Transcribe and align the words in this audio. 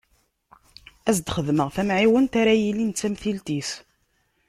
Ad 1.09 1.13
s-d-xedmeɣ 1.17 1.67
tamɛiwent 1.75 2.33
ara 2.41 2.53
yilin 2.61 2.91
d 2.91 2.95
tamtilt-is. 2.99 3.71